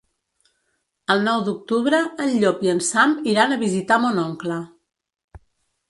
El 1.15 1.21
nou 1.27 1.43
d'octubre 1.49 2.01
en 2.25 2.33
Llop 2.41 2.65
i 2.69 2.73
en 2.73 2.83
Sam 2.91 3.17
iran 3.35 3.55
a 3.55 3.61
visitar 3.69 4.03
mon 4.07 4.23
oncle. 4.27 4.63